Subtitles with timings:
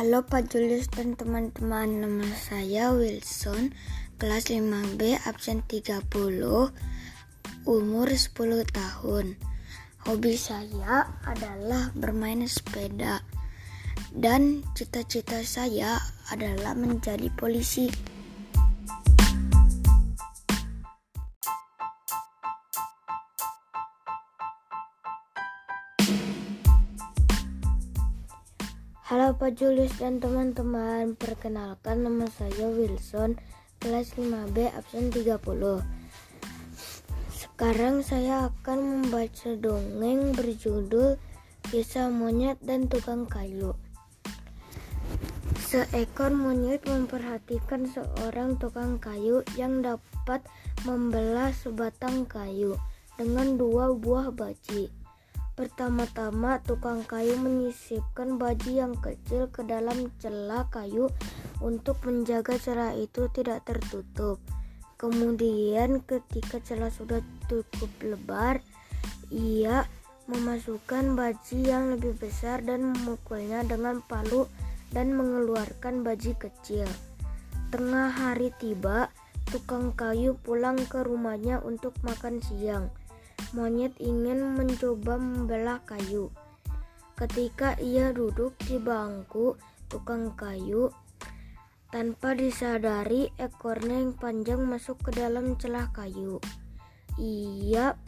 [0.00, 3.76] Halo Pak Julius dan teman-teman, nama saya Wilson,
[4.16, 6.40] kelas 5B, absen 30,
[7.68, 8.32] umur 10
[8.72, 9.36] tahun.
[10.08, 13.20] Hobi saya adalah bermain sepeda
[14.16, 16.00] dan cita-cita saya
[16.32, 17.92] adalah menjadi polisi.
[29.40, 33.40] Halo Pak Julius dan teman-teman, perkenalkan nama saya Wilson,
[33.80, 35.80] kelas 5B, absen 30.
[37.32, 41.16] Sekarang saya akan membaca dongeng berjudul
[41.72, 43.72] Kisah Monyet dan Tukang Kayu.
[45.56, 50.44] Seekor monyet memperhatikan seorang tukang kayu yang dapat
[50.84, 52.76] membelah sebatang kayu
[53.16, 54.99] dengan dua buah baji.
[55.60, 61.12] Pertama-tama tukang kayu menyisipkan baji yang kecil ke dalam celah kayu
[61.60, 64.40] untuk menjaga celah itu tidak tertutup.
[64.96, 68.64] Kemudian ketika celah sudah cukup lebar,
[69.28, 69.84] ia
[70.32, 74.48] memasukkan baji yang lebih besar dan memukulnya dengan palu
[74.96, 76.88] dan mengeluarkan baji kecil.
[77.68, 79.12] Tengah hari tiba,
[79.52, 82.88] tukang kayu pulang ke rumahnya untuk makan siang
[83.52, 86.30] monyet ingin mencoba membelah kayu.
[87.18, 89.58] Ketika ia duduk di bangku
[89.90, 90.88] tukang kayu,
[91.90, 96.38] tanpa disadari ekornya yang panjang masuk ke dalam celah kayu.
[97.18, 97.98] Ia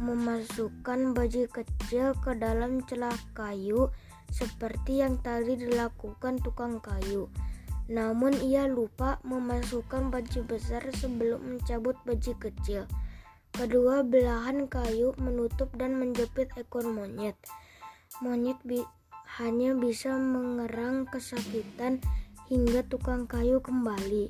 [0.00, 3.92] memasukkan baji kecil ke dalam celah kayu
[4.32, 7.28] seperti yang tadi dilakukan tukang kayu.
[7.86, 12.88] Namun ia lupa memasukkan baji besar sebelum mencabut baji kecil.
[13.56, 17.40] Kedua belahan kayu menutup dan menjepit ekor monyet.
[18.20, 18.84] Monyet bi
[19.40, 22.04] hanya bisa mengerang kesakitan
[22.52, 24.28] hingga tukang kayu kembali.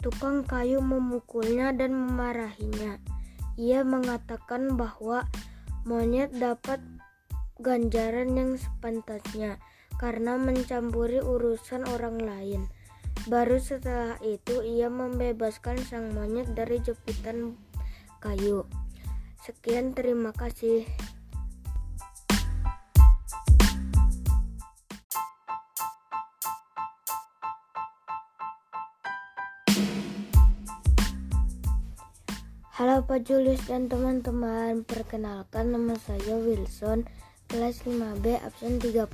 [0.00, 2.96] Tukang kayu memukulnya dan memarahinya.
[3.60, 5.28] Ia mengatakan bahwa
[5.84, 6.80] monyet dapat
[7.60, 9.60] ganjaran yang sepantasnya
[10.00, 12.72] karena mencampuri urusan orang lain.
[13.28, 17.60] Baru setelah itu ia membebaskan sang monyet dari jepitan
[18.20, 18.68] kayu.
[19.40, 20.84] Sekian, terima kasih.
[32.80, 37.04] Halo Pak Julius dan teman-teman, perkenalkan nama saya Wilson,
[37.52, 39.04] kelas 5B, absen 30.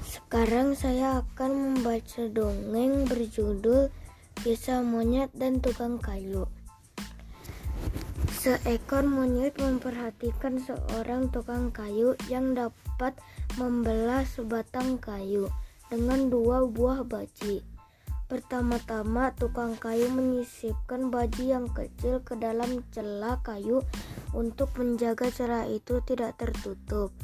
[0.00, 3.92] Sekarang saya akan membaca dongeng berjudul
[4.40, 6.48] Kisah Monyet dan Tukang Kayu.
[8.44, 13.16] Seekor monyet memperhatikan seorang tukang kayu yang dapat
[13.56, 15.48] membelah sebatang kayu
[15.88, 17.64] dengan dua buah baji.
[18.28, 23.80] Pertama-tama, tukang kayu menyisipkan baji yang kecil ke dalam celah kayu
[24.36, 27.16] untuk menjaga celah itu tidak tertutup.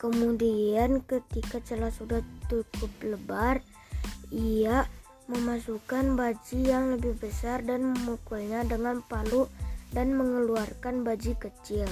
[0.00, 3.60] Kemudian, ketika celah sudah cukup lebar,
[4.32, 4.88] ia
[5.28, 9.52] memasukkan baji yang lebih besar dan memukulnya dengan palu
[9.92, 11.88] dan mengeluarkan baji kecil.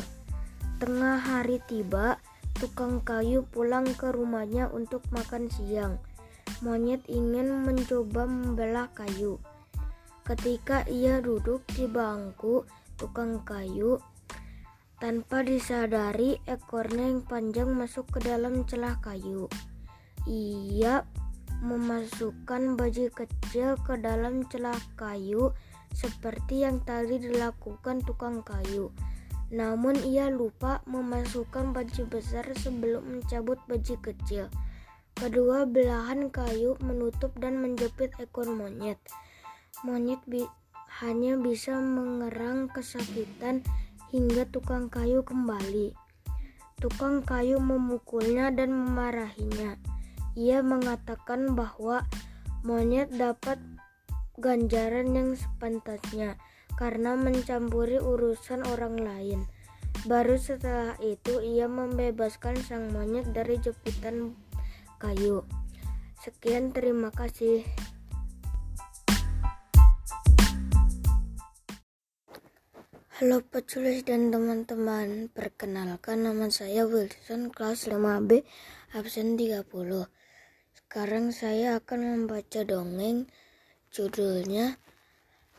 [0.80, 2.16] Tengah hari tiba,
[2.56, 6.00] tukang kayu pulang ke rumahnya untuk makan siang.
[6.64, 9.40] Monyet ingin mencoba membelah kayu.
[10.24, 12.64] Ketika ia duduk di bangku
[12.96, 14.00] tukang kayu,
[15.00, 19.48] tanpa disadari ekornya yang panjang masuk ke dalam celah kayu.
[20.28, 21.08] Ia
[21.64, 25.52] memasukkan baji kecil ke dalam celah kayu
[25.94, 28.90] seperti yang tadi dilakukan tukang kayu.
[29.50, 34.46] Namun ia lupa memasukkan baji besar sebelum mencabut baji kecil.
[35.18, 38.96] Kedua belahan kayu menutup dan menjepit ekor monyet.
[39.82, 40.46] Monyet bi
[41.02, 43.66] hanya bisa mengerang kesakitan
[44.14, 45.94] hingga tukang kayu kembali.
[46.78, 49.76] Tukang kayu memukulnya dan memarahinya.
[50.38, 52.06] Ia mengatakan bahwa
[52.62, 53.58] monyet dapat
[54.40, 56.40] ganjaran yang sepantasnya
[56.80, 59.44] karena mencampuri urusan orang lain.
[60.08, 64.32] Baru setelah itu ia membebaskan sang monyet dari jepitan
[64.96, 65.44] kayu.
[66.24, 67.68] Sekian, terima kasih.
[73.20, 78.48] Halo petulis dan teman-teman, perkenalkan nama saya Wilson kelas 5B
[78.96, 79.68] absen 30.
[80.72, 83.28] Sekarang saya akan membaca dongeng
[83.90, 84.78] Judulnya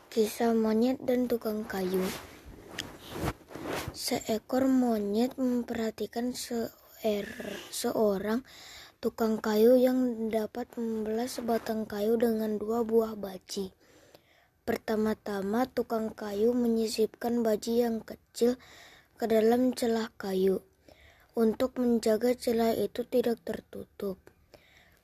[0.08, 2.00] Kisah Monyet dan Tukang Kayu.
[3.92, 7.28] Seekor monyet memperhatikan seer,
[7.76, 8.48] seorang
[9.04, 13.76] tukang kayu yang dapat membelah sebatang kayu dengan dua buah baji.
[14.64, 18.56] Pertama-tama tukang kayu menyisipkan baji yang kecil
[19.20, 20.64] ke dalam celah kayu
[21.36, 24.24] untuk menjaga celah itu tidak tertutup.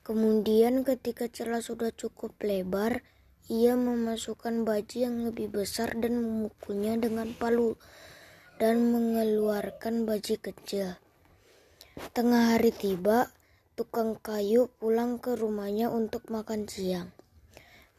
[0.00, 3.04] Kemudian ketika celah sudah cukup lebar,
[3.48, 7.80] ia memasukkan baji yang lebih besar dan memukulnya dengan palu
[8.60, 11.00] dan mengeluarkan baji kecil.
[12.12, 13.32] Tengah hari tiba,
[13.72, 17.10] tukang kayu pulang ke rumahnya untuk makan siang.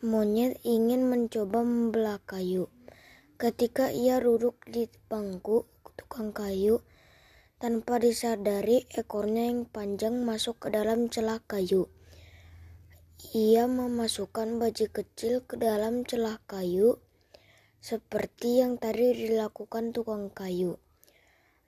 [0.05, 2.69] Monyet ingin mencoba membelah kayu.
[3.41, 5.65] Ketika ia duduk di bangku
[5.99, 6.79] tukang kayu,
[7.59, 11.91] tanpa disadari ekornya yang panjang masuk ke dalam celah kayu.
[13.19, 17.03] Ia memasukkan baji kecil ke dalam celah kayu,
[17.83, 20.79] seperti yang tadi dilakukan tukang kayu.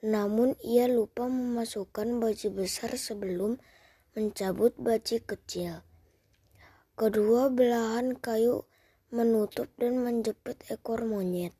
[0.00, 3.60] Namun ia lupa memasukkan baji besar sebelum
[4.16, 5.84] mencabut baci kecil.
[6.96, 8.64] Kedua belahan kayu
[9.12, 11.52] menutup dan menjepit ekor monyet.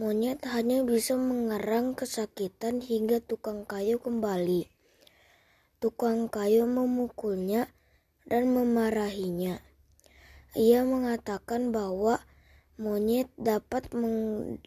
[0.00, 4.72] Monyet hanya bisa mengerang kesakitan hingga tukang kayu kembali.
[5.84, 7.68] Tukang kayu memukulnya
[8.30, 9.58] dan memarahinya.
[10.54, 12.22] Ia mengatakan bahwa
[12.78, 14.62] monyet dapat mendapatkan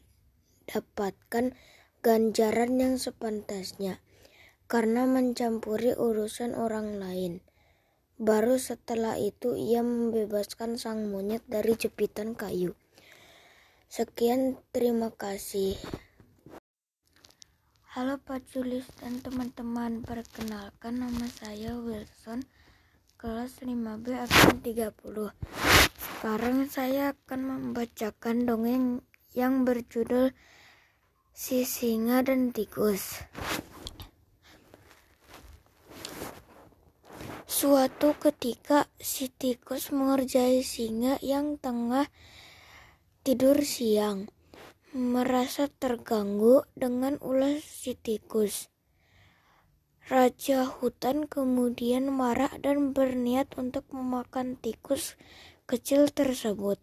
[2.03, 4.03] ganjaran yang sepantasnya
[4.67, 7.39] karena mencampuri urusan orang lain.
[8.19, 12.75] Baru setelah itu ia membebaskan sang monyet dari jepitan kayu.
[13.89, 15.79] Sekian, terima kasih.
[17.93, 22.41] Halo Pak Julis dan teman-teman, perkenalkan nama saya Wilson,
[23.23, 24.99] kelas 5B absen 30.
[25.95, 28.99] Sekarang saya akan membacakan dongeng
[29.31, 30.35] yang berjudul
[31.31, 33.23] Si Singa dan Tikus.
[37.47, 42.11] Suatu ketika si tikus mengerjai singa yang tengah
[43.23, 44.27] tidur siang.
[44.91, 48.72] Merasa terganggu dengan ulas si tikus.
[50.11, 55.15] Raja hutan kemudian marah dan berniat untuk memakan tikus
[55.63, 56.79] kecil tersebut.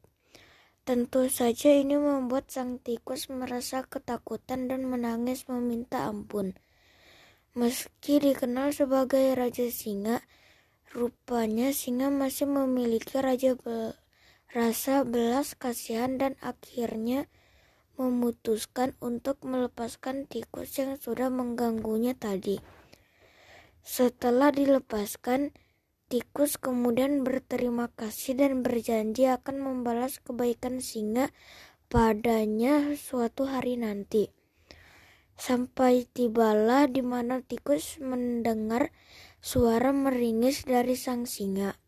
[0.88, 6.56] Tentu saja ini membuat sang tikus merasa ketakutan dan menangis meminta ampun.
[7.52, 10.24] Meski dikenal sebagai Raja Singa,
[10.90, 13.94] Rupanya singa masih memiliki raja be
[14.50, 17.30] rasa belas kasihan dan akhirnya
[17.94, 22.58] memutuskan untuk melepaskan tikus yang sudah mengganggunya tadi.
[23.80, 25.56] Setelah dilepaskan,
[26.12, 31.32] tikus kemudian berterima kasih dan berjanji akan membalas kebaikan singa
[31.90, 34.30] padanya suatu hari nanti.
[35.40, 38.92] Sampai tibalah di mana tikus mendengar
[39.40, 41.80] suara meringis dari sang singa.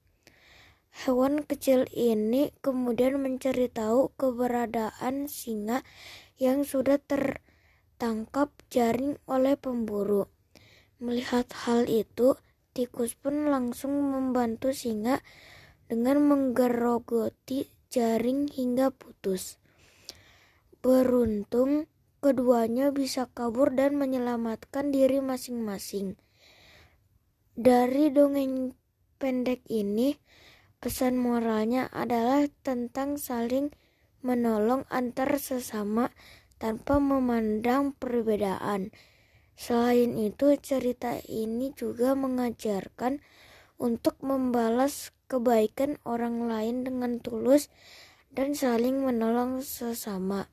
[0.93, 5.85] Hewan kecil ini kemudian mencari tahu keberadaan singa
[6.41, 10.29] yang sudah tertangkap jaring oleh pemburu.
[11.03, 12.39] Melihat hal itu,
[12.79, 15.19] tikus pun langsung membantu singa
[15.91, 19.59] dengan menggerogoti jaring hingga putus.
[20.79, 21.91] Beruntung,
[22.23, 26.15] keduanya bisa kabur dan menyelamatkan diri masing-masing.
[27.59, 28.79] Dari dongeng
[29.19, 30.15] pendek ini,
[30.79, 33.75] pesan moralnya adalah tentang saling
[34.23, 36.15] menolong antar sesama
[36.63, 38.95] tanpa memandang perbedaan.
[39.55, 43.23] Selain itu, cerita ini juga mengajarkan
[43.83, 47.73] untuk membalas kebaikan orang lain dengan tulus
[48.33, 50.49] dan saling menolong sesama.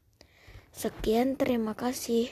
[0.70, 2.32] Sekian, terima kasih.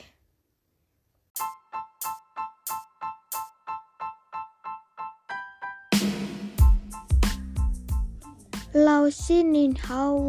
[8.78, 10.22] Lausi Ninhao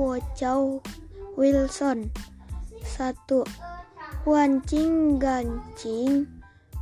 [1.37, 2.09] Wilson
[2.80, 3.45] 1
[4.25, 6.27] Wancing gancing.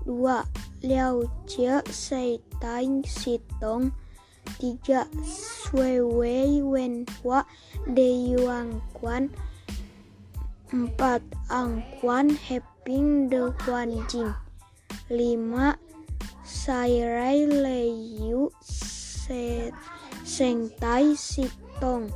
[0.07, 0.47] Dua
[0.87, 3.91] Liao cie sei tai sitong
[4.63, 7.43] tiga Sui wei wen hua
[7.91, 9.35] de yuang kuan.
[10.71, 14.31] Empat Angkuan heping de Wancing
[15.11, 15.75] lima
[16.47, 19.75] Sairai leyu se
[20.23, 22.11] sengtai sitong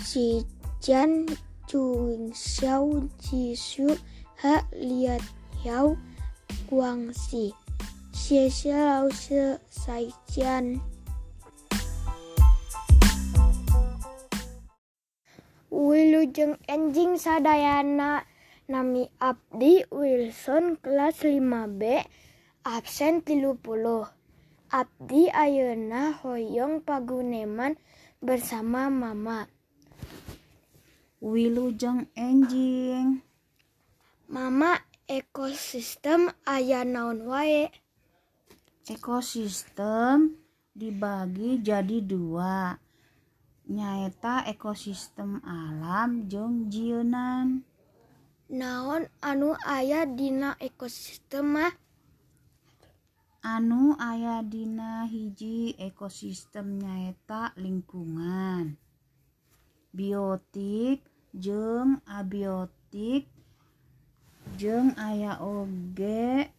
[0.00, 0.44] si
[0.80, 1.28] Jan
[1.70, 3.86] Chuing Xiao Ji xu
[4.42, 5.22] He liat
[5.62, 5.94] Hiao
[6.66, 7.54] Guang si
[8.10, 10.82] Xie Xie Lao Xie Sai Jian.
[15.70, 18.26] Wilujeng enjing sadayana
[18.66, 21.82] Nami Abdi Wilson kelas 5B
[22.66, 23.62] absen 30
[24.74, 27.78] Abdi Ayeuna Hoyong Paguneman
[28.18, 29.59] bersama Mama.
[31.20, 33.20] wilujeng enjing
[34.30, 34.78] Mama
[35.10, 37.66] ekosistem aya naon wae?
[38.86, 40.38] Ekosistem
[40.70, 42.78] dibagi jadi dua.
[43.66, 47.66] Nyaeta ekosistem alam jeung jieunan.
[48.54, 51.74] Naon anu aya dina ekosistem mah?
[53.42, 58.78] Anu aya dina hiji ekosistem nyaeta lingkungan.
[59.90, 63.30] Biotik jeung abiotik
[64.58, 66.50] jeung aya oge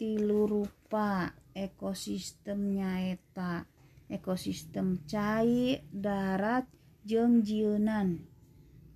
[0.00, 3.68] tilu rupa ekosistem nyaeta
[4.14, 6.68] ekosistem cai, darat,
[7.02, 8.22] jeung jieunan.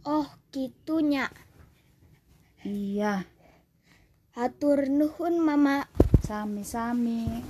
[0.05, 1.29] Oh, kitunya.
[2.65, 3.25] Iya,
[4.37, 5.89] Hatur nuhun Mama.
[6.23, 7.41] sami-sami.